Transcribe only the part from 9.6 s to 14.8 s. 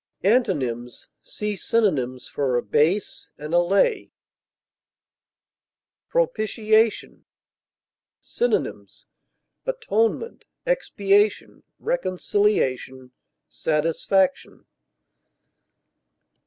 atonement, expiation, reconciliation, satisfaction.